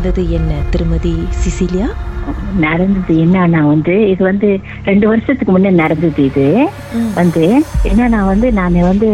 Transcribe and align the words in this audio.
நடந்தது 0.00 0.22
என்ன 0.30 0.52
திருமதி 0.70 1.12
சிசிலியா? 1.40 1.88
நடந்தது 2.64 3.14
என்னன்னா 3.24 3.60
வந்து 3.72 3.94
இது 4.12 4.22
வந்து 4.30 4.48
ரெண்டு 4.88 5.06
வருஷத்துக்கு 5.10 5.54
முன்னே 5.54 5.72
நடந்தது 5.82 6.24
இது. 6.30 6.46
வந்து 7.18 7.44
என்னன்னா 7.90 8.20
வந்து 8.30 8.46
நான் 8.58 8.78
வந்து 8.90 9.08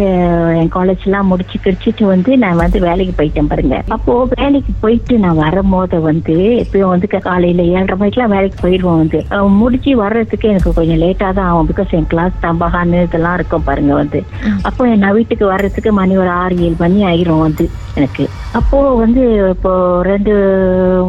என் 0.60 0.72
காலேஜ் 0.76 1.06
எல்லாம் 1.08 1.30
முடிச்சு 1.32 1.56
கிடிச்சிட்டு 1.66 2.04
வந்து 2.12 2.30
நான் 2.44 2.60
வந்து 2.62 2.78
வேலைக்கு 2.88 3.14
போயிட்டேன் 3.20 3.50
பாருங்க. 3.52 3.78
அப்போ 3.96 4.14
வேலைக்கு 4.34 4.74
போயிட்டு 4.84 5.14
நான் 5.24 5.42
வரும்போது 5.44 6.00
வந்து 6.10 6.36
எப்பயும் 6.62 6.92
வந்து 6.94 7.08
காலையில 7.28 7.62
ஏழரை 7.76 7.96
மணிக்கெல்லாம் 8.00 8.34
வேலைக்கு 8.36 8.58
போயிடுவோம் 8.64 9.00
வந்து. 9.02 9.20
முடிச்சு 9.60 9.92
வர்றதுக்கு 10.02 10.50
எனக்கு 10.52 10.76
கொஞ்சம் 10.78 11.02
லேட்டா 11.04 11.28
தான் 11.38 11.48
ஆகும். 11.50 11.70
பிகாஸ் 11.72 11.94
என் 11.98 12.10
கிளாஸ் 12.12 12.42
தம்பகான்னு 12.46 13.02
இதெல்லாம் 13.08 13.36
இருக்கும் 13.38 13.66
பாருங்க 13.68 13.94
வந்து. 14.02 14.20
அப்போ 14.68 14.82
நான் 15.02 15.16
வீட்டுக்கு 15.18 15.46
வர்றதுக்கு 15.54 15.92
மணி 16.00 16.14
ஒரு 16.24 16.32
ஆறு 16.42 16.56
ஏழு 16.66 16.76
மணி 16.84 16.98
ஆயிரும் 17.10 17.44
வந்து 17.46 17.66
எனக்கு. 17.98 18.24
அப்போ 18.58 18.78
வந்து 19.02 19.22
இப்போ 19.54 19.72
ரெண்டு 20.08 20.32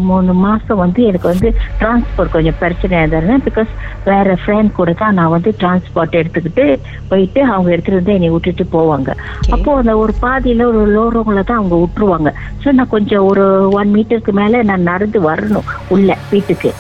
மூணு 0.10 0.34
மாசம் 0.46 0.82
வந்து 0.84 1.02
எனக்கு 1.10 1.28
வந்து 1.32 1.50
டிரான்ஸ்போர்ட் 1.98 2.34
கொஞ்சம் 2.36 2.58
பிரச்சனையா 2.62 3.02
இருந்தது 3.04 3.36
பிகாஸ் 3.48 3.72
வேற 4.04 4.38
ஃப்ரெண்ட் 4.42 4.72
கூட 4.80 4.92
தான் 4.94 5.14
நான் 5.14 5.34
வந்து 5.36 5.50
டிரான்ஸ்போர்ட் 5.62 6.18
எடுத்துக்கிட்டு 6.22 6.66
போயிட்டு 7.10 7.40
அவங்க 7.54 7.70
எடுத்துட்டு 7.74 8.00
வந்து 8.00 8.16
என்னை 8.18 8.30
விட்டுட்டு 8.30 8.66
போவாங்க. 8.78 9.10
அப்போ 9.56 9.70
அந்த 9.78 9.98
ஒரு 9.98 10.14
பாதியில 10.22 10.68
ஒரு 10.72 10.82
லோரவங்கள 10.96 11.44
தான் 11.44 11.60
அவங்க 11.62 11.78
விட்டுருவாங்க. 11.84 12.32
ஸோ 12.64 12.72
நான் 12.72 12.94
கொஞ்சம் 12.96 13.26
ஒரு 13.26 13.46
ஒன் 13.80 13.94
மீட்டருக்கு 13.96 14.34
மேல 14.42 14.64
நான் 14.64 14.90
நடந்து 14.92 15.22
வரணும் 15.30 15.70
உள்ள 15.96 16.18
வீட்டுக்கு. 16.34 16.72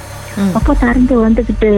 அப்போ 0.53 0.73
தரந்து 0.73 1.15
வந்துகிட்டு 1.25 1.69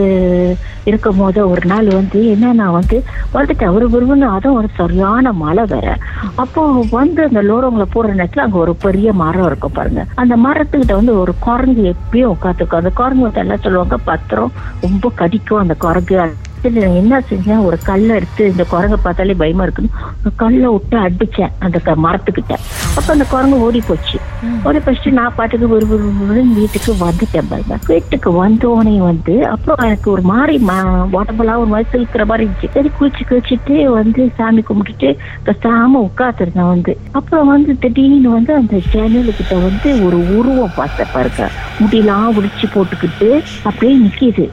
இருக்கும் 0.85 1.17
போது 1.17 1.49
ஒரு 1.49 1.61
நாள் 1.65 1.87
வந்து 1.87 2.35
என்னன்னா 2.35 2.65
வந்து 2.71 3.03
வந்துட்டு 3.33 3.63
அவரு 3.63 3.89
விரும்புன்னு 3.89 4.27
அதுவும் 4.27 4.57
ஒரு 4.57 4.67
சரியான 4.75 5.33
மழை 5.33 5.65
வேற. 5.65 5.97
அப்போ 6.35 6.85
வந்து 6.91 7.23
அந்த 7.23 7.41
லோரங்களை 7.43 7.85
போற 7.91 8.13
நேரத்துல 8.13 8.37
அங்க 8.37 8.57
ஒரு 8.57 8.75
பெரிய 8.75 9.13
மரம் 9.13 9.45
இருக்கும் 9.45 9.71
பாருங்க. 9.71 10.05
அந்த 10.15 10.37
மரத்துக்கிட்ட 10.37 10.93
வந்து 10.93 11.19
ஒரு 11.19 11.33
குரங்கு 11.39 11.95
எப்பயும் 11.95 12.35
உட்காந்துருக்கும் 12.35 12.75
அந்த 12.75 12.89
குரங்கு 12.89 13.23
வந்து 13.23 13.39
எல்லாம் 13.39 13.61
சொல்லுவாங்க? 13.61 13.97
பத்திரம் 13.97 14.51
ரொம்ப 14.81 15.11
கடிக்கும் 15.15 15.59
அந்த 15.59 15.73
குரங்கு. 15.73 16.31
சரி, 16.61 16.75
நான் 16.75 16.95
என்ன 16.95 17.23
செஞ்சேன்? 17.29 17.63
ஒரு 17.63 17.77
கல்லை 17.83 18.15
எடுத்து 18.15 18.51
இந்த 18.51 18.63
குரங்கை 18.63 18.97
பார்த்தாலே 19.03 19.33
பயமா 19.33 19.61
இருக்குன்னு 19.61 19.91
கல்லை 20.35 20.69
விட்டு 20.69 20.97
அடிச்சேன் 20.97 21.49
அந்த 21.59 21.79
க- 21.79 21.95
மரத்துக்கிட்ட. 22.03 22.55
அப்ப 22.95 23.13
அந்த 23.13 23.23
குரங்கு 23.23 23.59
ஓடி 23.59 23.81
போச்சு. 23.87 24.19
ஓடி 24.63 24.79
போச்சு 24.79 25.11
நான் 25.11 25.33
பாட்டுக்கு 25.35 25.69
ஒரு 25.69 25.87
ஒரு 26.29 26.43
வீட்டுக்கு 26.53 26.93
வந்துட்டேன் 26.93 27.45
பாருங்க. 27.49 27.77
வீட்டுக்கு 27.87 28.47
வந்தோடனே 28.47 28.97
வந்து 28.97 29.47
அப்புறம் 29.47 29.85
எனக்கு 29.85 30.11
ஒரு 30.11 30.21
மாதிரி 30.21 30.65
ம- 30.67 31.07
உடம்பெல்லாம் 31.11 31.57
ஒரு 31.57 31.67
மாதிரி 31.67 31.89
சிலுக்கிற 31.91 32.25
மாதிரி 32.25 32.49
இருந்துச்சு. 32.49 32.69
சரி 32.69 32.91
குளிச்சு 32.99 33.21
குளிச்சுட்டு 33.29 33.83
வந்து 33.83 34.31
சாமி 34.37 34.63
கும்பிட்டுட்டு 34.69 35.17
பேசாம 35.45 35.87
உட்காந்துருந்தேன் 35.93 36.67
வந்து. 36.67 36.97
அப்புறம் 37.11 37.47
வந்து 37.47 37.77
திடீர்னு 37.79 38.29
வந்து 38.29 38.53
அந்த 38.53 38.79
சேனலுக்கிட்ட 38.93 39.53
வந்து 39.53 40.05
ஒரு 40.05 40.37
உருவம் 40.37 40.71
பார்த்தேன் 40.75 41.07
பாருங்க. 41.13 41.49
முடியெல்லாம் 41.79 42.39
உடிச்சு 42.39 42.65
போட்டுக்கிட்டு 42.73 43.43
அப்படியே 43.63 43.97
நிக்கிது. 43.97 44.49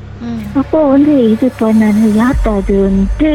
அப்போ 0.56 0.84
வந்து 0.86 1.30
இது 1.30 1.50
பண்ண 1.58 1.86
யார்ட்டா 2.16 2.52
அதுன்ட்டு 2.58 3.30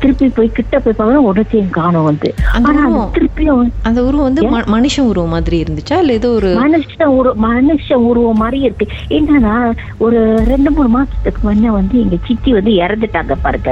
திருப்பி 0.00 0.28
போய் 0.28 0.52
கிட்ட 0.52 0.78
போய் 0.78 0.92
பார்க்கணும் 0.92 1.26
உடச்சையும் 1.26 1.70
காணும் 1.70 2.04
வந்து. 2.04 2.28
ஆனா 2.52 2.68
அது 2.70 2.78
உருவம் 2.82 3.12
திருப்பியும் 3.14 3.68
அந்த 3.82 4.04
உருவம் 4.04 4.24
வந்து 4.24 4.42
ம- 4.46 4.68
மனுஷன் 4.72 5.00
உருவம் 5.02 5.28
மாதிரி 5.28 5.62
இருந்துச்சா? 5.62 5.98
இல்ல 5.98 6.12
ஏதோ 6.12 6.30
ஒரு 6.30 6.48
மனுஷன் 6.56 7.12
உரு 7.12 7.30
மனுஷ 7.42 7.94
உருவம் 8.04 8.36
மாதிரி 8.36 8.60
இருக்கு. 8.60 8.86
என்னன்னா 9.08 9.54
ஒரு 9.98 10.18
ரெண்டு 10.44 10.70
மூணு 10.70 10.88
மாசத்துக்கு 10.88 11.40
முன்ன 11.44 11.66
வந்து 11.70 12.00
எங்க 12.00 12.16
சித்தி 12.26 12.52
வந்து 12.52 12.70
இறந்துட்டாங்க 12.78 13.36
பாருங்க. 13.42 13.70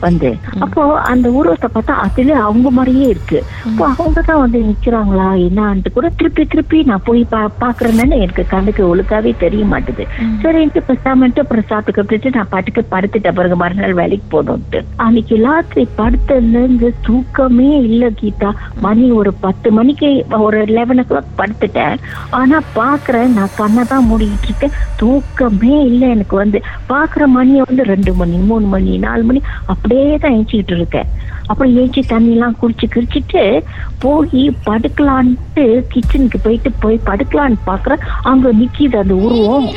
வந்து. 0.00 0.30
அப்போ 0.58 0.82
அந்த 1.04 1.30
உருவத்தை 1.30 1.70
பார்த்தா 1.74 1.94
அதுல 1.98 2.34
அவங்க 2.40 2.70
மாதிரியே 2.70 3.08
இருக்கு. 3.08 3.38
அப்போ 3.64 3.84
அவங்க 3.94 4.20
தான் 4.22 4.40
வந்து 4.40 4.58
நிக்கிறாங்களா 4.62 5.28
என்னான்ட்டு 5.40 5.92
கூட 5.92 6.08
திருப்பி 6.16 6.46
திருப்பி 6.46 6.82
நான் 6.82 7.02
போய் 7.04 7.26
பா 7.28 7.50
பாக்குறேன்னு 7.60 8.16
எனக்கு 8.18 8.46
கண்ணுக்கு 8.46 8.96
ஒழுக்காவே 8.96 9.36
தெரிய 9.38 9.64
மாட்டுது. 9.64 10.04
ம். 10.20 10.36
சரின்ட்டு 10.42 10.82
பேசாமட்டு 10.88 11.38
அப்புறம் 11.38 11.64
சாப்பிட்டு 11.66 11.98
நான் 12.28 12.48
பாட்டுக்கு 12.50 12.84
படுத்துட்டேன். 12.90 13.34
பிறகு 13.34 13.56
மறுநாள் 13.56 13.94
வேலைக்கு 13.94 14.26
போகணும்ட்டு. 14.32 14.84
அன்னைக்கு 14.96 15.36
ராத்திரி 15.36 15.88
படுத்ததுலேருந்து 15.98 16.90
தூக்கமே 17.06 17.80
இல்லை 17.80 18.08
கீதா. 18.22 18.52
மணி 18.80 19.10
ஒரு 19.10 19.32
பத்து 19.32 19.72
மணிக்கு 19.72 20.24
ஒரு 20.38 20.64
லெவன் 20.64 20.98
ஓ 20.98 21.02
கிளாக் 21.02 21.38
படுத்துட்டேன். 21.38 21.96
ஆனா 22.30 22.60
பாக்குறேன் 22.74 23.32
நான் 23.32 23.56
கண்ணை 23.56 23.84
தான் 23.84 24.08
மூடிக்கிட்டு 24.10 24.42
இருக்கேன். 24.42 24.70
தூக்கமே 24.96 25.84
இல்லை 25.84 26.08
எனக்கு 26.08 26.36
வந்து. 26.36 26.60
பாக்குற 26.88 27.26
மணியை 27.26 27.62
வந்து 27.66 27.82
ரெண்டு 27.82 28.14
மணி 28.14 28.36
மூணு 28.36 28.66
மணி 28.66 28.98
நாலு 28.98 29.22
மணி 29.22 29.40
அப்படியே 29.66 30.16
தான் 30.16 30.32
எழுச்சிக்கிட்டு 30.32 30.76
இருக்கேன். 30.76 31.28
அப்புறம் 31.46 31.76
ஏஞ்சி 31.76 32.02
தண்ணி 32.06 32.30
எல்லாம் 32.30 32.56
குடிச்சு 32.62 32.86
குடிச்சிட்டு 32.94 33.62
போய் 33.98 34.56
படுக்கலான்ட்டு 34.66 35.84
கிச்சனுக்கு 35.94 36.38
போயிட்டு 36.42 36.72
போய் 36.80 37.00
படுக்கலான்னு 37.06 37.54
பாக்குறேன். 37.66 37.98
அங்க 38.22 38.52
நிக்கிது 38.52 38.96
அந்த 38.96 39.14
உருவம். 39.14 39.68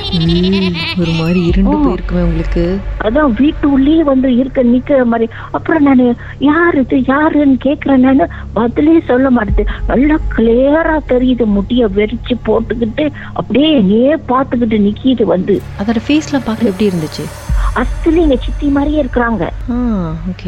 ஒரு 0.99 1.11
மாதிரி 1.11 1.45
இருண்டு. 1.45 1.77
போயிருக்குமே 1.77 2.23
உங்களுக்கு? 2.23 2.79
அதான் 3.03 3.33
வீட்டு 3.39 3.71
உள்ளே 3.71 4.03
வந்து 4.03 4.35
இருக்க 4.35 4.63
நிக்கிற 4.63 5.05
மாதிரி. 5.05 5.31
அப்புறம் 5.51 5.83
நானு 5.83 6.15
யாரு 6.39 6.79
இது? 6.79 7.03
யாருன்னு 7.07 7.57
கேக்குறேன் 7.65 8.05
நானு. 8.07 8.27
பதிலே 8.53 9.01
சொல்ல 9.07 9.29
மாட்டேது. 9.29 9.65
நல்லா 9.87 10.19
கிளியரா 10.37 10.97
தெரியுது. 11.07 11.45
முடிய 11.45 11.87
வெறிச்சு 11.87 12.35
போட்டுக்கிட்டு 12.45 13.09
அப்படியே 13.33 13.73
என்னையே 13.73 14.15
பாத்துக்கிட்டு 14.15 14.79
நிக்கிது 14.89 15.23
வந்து. 15.23 15.61
அதோட 15.79 15.97
ஃபேஸ்ல 16.07 16.41
பார்க்க 16.45 16.65
எப்படி 16.65 16.89
இருந்துச்சு? 16.89 17.42
அசல 17.81 18.21
எங்க 18.23 18.35
சித்தி 18.45 18.67
மாதிரியே 18.75 18.99
இருக்கிறாங்க. 19.03 19.43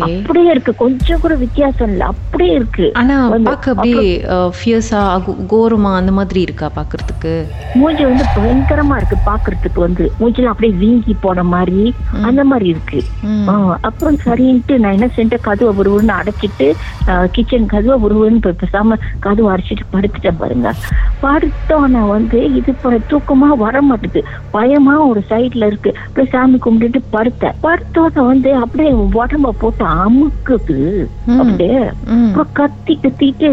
அப்படியே 0.05 0.49
இருக்கு. 0.53 0.71
கொஞ்சம் 0.81 1.21
கூட 1.23 1.33
வித்தியாசம் 1.43 1.89
இல்ல. 1.91 2.01
அப்படியே 2.13 2.53
இருக்கு. 2.59 2.87
ஆனா 3.01 3.15
பார்க்க 3.47 3.73
அப்படியே 3.73 4.03
ஃபியர்ஸா 4.57 5.01
கோரமா 5.53 5.91
அந்த 5.99 6.11
மாதிரி 6.17 6.41
இருக்கா 6.47 6.67
பார்க்கிறதுக்கு? 6.77 7.33
மூஞ்சி 7.79 8.03
வந்து 8.09 8.25
பயங்கரமா 8.35 8.97
இருக்கு 8.99 9.17
பாக்குறதுக்கு 9.29 9.79
வந்து. 9.85 10.05
மூஞ்சில 10.19 10.51
அப்படியே 10.53 10.75
வீங்கி 10.83 11.15
போன 11.25 11.43
மாதிரி 11.53 11.85
அந்த 12.29 12.43
மாதிரி 12.51 12.67
இருக்கு. 12.73 13.01
அப்புறம் 13.89 14.19
சரின்ட்டு 14.25 14.77
நான் 14.83 14.97
என்ன 14.97 15.09
செஞ்சேன்? 15.17 15.45
கதவை 15.47 15.73
உருவுன்னு 15.81 16.15
அடைச்சிட்டு 16.19 16.67
கிச்சன் 17.35 17.71
கதவை 17.73 17.97
உருவுன்னு 18.07 18.53
பேசாம 18.61 18.99
கதவை 19.25 19.49
அடைச்சிட்டு 19.55 19.85
படுத்துட்டேன் 19.95 20.39
பாருங்க. 20.43 20.69
படுத்தோன்னே 21.23 22.03
வந்து 22.15 22.39
இது 22.59 22.71
தூக்கமா 23.11 23.49
வர 23.65 23.75
மாட்டுது 23.89 24.21
பயமா 24.55 24.95
ஒரு 25.09 25.21
சைட்ல 25.29 25.69
இருக்கு. 25.71 25.91
போய் 26.15 26.31
சாமி 26.33 26.57
கும்பிட்டுட்டு 26.65 27.01
படுத்தேன் 27.15 27.57
படுத்தோன்னே 27.63 28.25
வந்து 28.25 28.53
அப்படியே 28.53 28.93
உடம்ப 28.93 29.49
போட்டு 29.59 29.85
அமுக்குது. 29.85 30.79
அப்படியே. 31.39 31.79
அப்புறம் 32.27 32.47
கத்தி 32.53 32.99
கத்திட்டு 33.01 33.45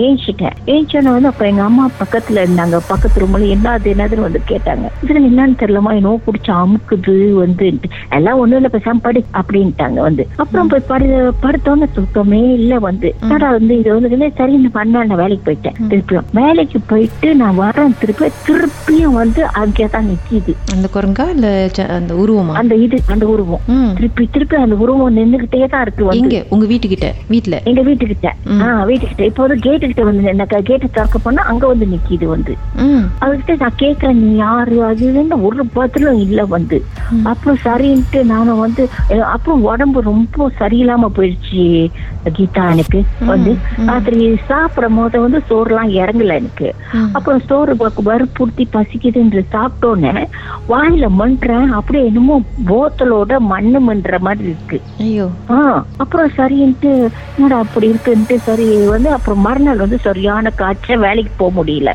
ஏஞ்சிட்டேன். 0.00 0.56
ஏஞ்சோன்னு 0.66 1.12
வந்து 1.16 1.28
அப்புறம் 1.28 1.50
எங்க 1.50 1.62
அம்மா 1.62 1.90
பக்கத்துல 2.00 2.40
இருந்தாங்க. 2.44 2.78
பக்கத்து 2.88 3.26
ரூம்ல 3.26 3.48
என்ன 3.48 3.70
அது 3.70 3.94
என்னதுன்னு 3.94 4.26
வந்து 4.26 4.40
கேட்டாங்க. 4.48 4.86
இதுல 5.04 5.20
என்னன்னு 5.30 5.58
தெரியலமா 5.62 5.92
என்னவோ 5.94 6.18
பிடிச்சி 6.26 6.52
அமுக்குது 6.62 7.32
வந்து. 7.32 7.68
எல்லாம் 8.10 8.38
ஒண்ணும் 8.38 8.58
இல்ல 8.62 8.70
பேசாம 8.72 9.00
படு 9.02 9.24
அப்படின்ட்டாங்க 9.32 9.98
வந்து. 10.08 10.28
அப்புறம் 10.36 10.68
போய் 10.68 10.88
படு 10.88 11.34
படுத்தோன்னு 11.42 11.88
தூக்கமே 11.92 12.42
இல்ல 12.54 12.78
வந்து. 12.78 13.14
என்னடா 13.20 13.50
வந்து 13.50 13.78
இது 13.78 14.00
வந்து 14.00 14.32
சரி 14.36 14.58
பண்ண 14.72 15.04
நான் 15.04 15.16
வேலைக்கு 15.16 15.44
போயிட்டேன். 15.46 15.78
திருப்பியும் 15.88 16.28
வேலைக்கு 16.32 16.80
போயிட்டு 16.86 17.28
நான் 17.34 17.60
வரேன் 17.60 17.96
திருப்பி 18.00 18.28
திருப்பியும் 18.46 19.16
வந்து 19.22 19.46
அங்கேதான் 19.62 20.08
நிக்கிது. 20.10 20.52
அந்த 20.72 20.88
குரங்கா 20.94 21.28
இல்ல 21.28 21.48
அந்த 21.88 22.14
உருவமா? 22.14 22.52
அந்த 22.52 22.74
இது 22.74 22.96
அந்த 23.10 23.26
உருவம். 23.26 23.60
திருப்பி 23.94 24.28
திருப்பி 24.32 24.56
அந்த 24.56 24.74
உருவம் 24.74 25.16
நின்னுகிட்டே 25.16 25.68
தான் 25.68 25.82
இருக்கு 25.82 26.06
எங்க? 26.10 26.44
உங்க 26.48 26.66
வீட்டுக்கிட்ட? 26.66 27.12
வீட்ல? 27.28 27.60
எங்க 27.64 27.82
வீட்டுக்கிட்ட. 27.82 28.28
ஆஹ் 28.46 28.88
வீட்டுக்கிட்ட. 28.88 29.20
இப்போ 29.20 29.46
வந்து 29.46 29.60
கேட்டு 29.60 29.86
கிட்ட 29.86 30.02
வந்து 30.04 30.22
எனக்கு 30.22 30.62
கேட்டை 30.62 30.88
திறக்க 30.92 31.18
போனா 31.18 31.42
அங்க 31.42 31.66
வந்து 31.66 31.86
நிக்கிது 31.86 32.24
வந்து. 32.24 32.56
ம். 32.76 33.04
அதுக்கிட்ட 33.20 33.58
நான் 33.58 33.72
கேட்கறேன் 33.78 34.12
நீ 34.12 34.36
யாரு? 34.36 34.94
அதுன்னு 34.94 35.42
ஒரு 35.42 35.66
பதிலும் 35.66 36.18
இல்ல 36.18 36.44
வந்து. 36.44 36.84
அப்புறம் 37.22 37.58
சரின்ட்டு 37.64 38.24
நானும் 38.24 38.58
வந்து 38.58 38.88
அப்புறம் 39.22 39.62
உடம்பு 39.62 40.00
ரொம்ப 40.00 40.50
சரியில்லாம 40.58 41.06
போயிடுச்சு 41.16 41.90
கீதா 42.38 42.70
எனக்கு 42.70 43.04
வந்து. 43.26 43.56
ராத்திரி 43.86 44.36
சாப்பிடும் 44.46 44.96
போது 44.96 45.20
வந்து 45.20 45.42
சோறுலாம் 45.50 45.90
இறங்கல 45.90 46.34
எனக்கு. 46.34 46.74
அப்புறம் 47.12 47.40
சோறு 47.46 47.74
வ- 47.74 47.88
வறுப்புறுத்தி 48.04 48.64
பசிக்குதுன்ற 48.72 49.44
சாப்பிட்டோன்னே 49.52 50.26
வாயில 50.68 51.08
மண்றேன் 51.08 51.70
அப்படியே 51.70 52.06
என்னமோ 52.06 52.42
போத்தலோட 52.66 52.99
மண்ணு 53.38 53.80
மண்ற 53.80 54.18
மாதிரி 54.18 54.44
இருக்கு. 54.44 54.80
ஐயோ. 54.98 55.30
ஆ 55.50 55.84
அப்புறம் 55.96 56.30
சரின்ட்டு 56.36 57.10
என்னடா 57.36 57.58
அப்படி 57.58 57.90
இருக்குன்ட்டு 57.90 58.36
சரி 58.36 58.86
வந்து 58.86 59.10
அப்புறம் 59.10 59.40
மறுநாள் 59.40 59.76
வந்து 59.76 59.98
சரியான 59.98 60.50
காய்ச்சல் 60.50 60.98
வேலைக்கு 60.98 61.30
போக 61.36 61.64
முடியல. 61.64 61.94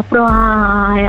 அப்புறம் 0.00 0.28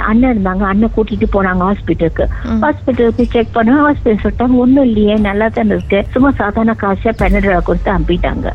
அண்ணன் 0.09 0.33
இருந்தாங்க. 0.33 0.63
அண்ணன் 0.71 0.93
கூட்டிட்டு 0.95 1.27
போனாங்க 1.33 1.63
ஹாஸ்பிட்டலுக்கு. 1.67 2.25
ஹாஸ்பிட்டலுக்கு 2.63 3.23
செக் 3.33 3.53
பண்ண 3.57 3.75
ஹாஸ்பிட்டல் 3.83 4.23
சொல்லிட்டாங்க. 4.23 4.55
ஒண்ணும் 4.63 4.85
இல்லையே 4.85 5.15
நல்லா 5.27 5.47
தானே 5.47 5.73
இருக்கு. 5.75 5.99
சும்மா 6.11 6.31
சாதாரண 6.31 6.73
காய்ச்சல் 6.83 7.19
பெனடா 7.19 7.59
கொடுத்து 7.61 7.91
அனுப்பிட்டாங்க. 7.91 8.47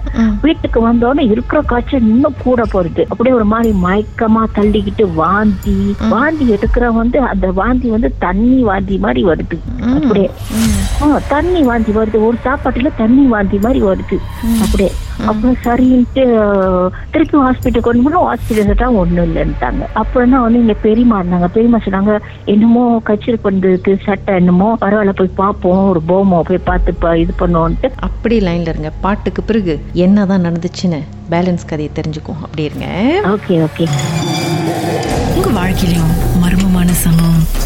வீட்டுக்கு 0.42 0.80
வந்தோடனே 0.88 1.24
இருக்கிற 1.30 1.60
காய்ச்சல் 1.62 2.08
இன்னும் 2.12 2.34
கூட 2.42 2.62
போறது. 2.74 3.02
அப்படியே 3.08 3.34
ஒரு 3.34 3.44
மாதிரி 3.44 3.72
மயக்கமா 3.84 4.42
தள்ளிக்கிட்டு 4.54 5.04
வாந்தி 5.14 5.76
வாந்தி 6.10 6.44
எடுக்கிற 6.54 6.86
வந்து 7.00 7.18
அந்த 7.32 7.50
வாந்தி 7.60 7.88
வந்து 7.94 8.10
தண்ணி 8.18 8.60
வாந்தி 8.62 8.96
மாதிரி 8.98 9.24
வருது. 9.30 9.58
அப்படியே. 9.94 10.30
தண்ணி 11.28 11.62
வாந்தி 11.62 11.92
வருது. 11.92 12.18
ஒரு 12.28 12.36
சாப்பாட்டுல 12.44 12.90
தண்ணி 12.96 13.24
வாந்தி 13.34 13.58
மாதிரி 13.58 13.82
வருது. 13.90 14.18
அப்படியே. 14.64 14.92
அப்புறம் 15.24 15.56
சரின்ட்டு 15.64 16.24
திருப்பி 17.10 17.38
ஹாஸ்பிட்டல் 17.38 17.80
கொண்டு 17.80 18.10
போனோம் 18.10 18.34
ஹாஸ்பிட்டல் 18.34 18.74
தான் 18.74 18.94
ஒண்ணும் 18.94 19.34
இல்லைன்ட்டாங்க. 19.34 19.86
அப்புறம் 19.94 20.30
தான் 20.30 20.42
வந்து 20.42 20.58
இங்க 20.58 20.74
பெரியமா 20.82 21.20
இருந்தாங்க. 21.20 21.48
பெரியமா 21.54 21.78
சொன்னாங்க 21.84 22.18
என்னமோ 22.44 23.00
கச்சேரி 23.04 23.38
பண்றதுக்கு 23.44 23.98
சட்டை 24.04 24.34
என்னமோ 24.34 24.76
பரவாயில்ல 24.80 25.10
போய் 25.10 25.30
பார்ப்போம். 25.34 25.88
ஒரு 25.88 26.02
போமோ 26.08 26.40
போய் 26.40 26.58
பார்த்து 26.58 26.94
ப- 26.94 27.18
இது 27.18 27.34
பண்ணுவோன்ட்டு. 27.38 27.90
அப்படி 27.98 28.38
லைன்ல 28.38 28.68
இருங்க. 28.68 28.92
பாட்டுக்கு 29.00 29.42
பிறகு 29.42 29.80
என்னதான் 29.92 30.44
நடந்துச்சுன்னு 30.44 31.02
பேலன்ஸ் 31.30 31.66
கதையை 31.66 31.90
தெரிஞ்சுக்கும் 31.94 32.40
அப்படி 32.42 32.62
இருங்க. 32.62 32.86
ஓகே 33.24 33.68
ஓகே 33.68 33.86
உங்க 35.34 35.48
வாழ்க்கையிலும் 35.48 36.12
மர்மமான 36.42 36.88
சம்பவம் 36.88 37.65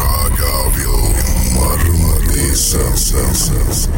Raga 0.00 0.70
Murmur 1.54 2.54
Sensations. 2.54 3.88